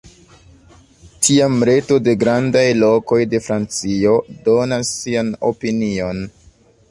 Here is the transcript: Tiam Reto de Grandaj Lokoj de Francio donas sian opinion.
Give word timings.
Tiam 1.25 1.65
Reto 1.69 1.97
de 2.07 2.15
Grandaj 2.23 2.65
Lokoj 2.79 3.21
de 3.35 3.43
Francio 3.49 4.17
donas 4.49 4.93
sian 5.03 5.33
opinion. 5.53 6.27